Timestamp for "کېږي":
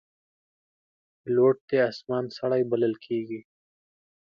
3.05-3.41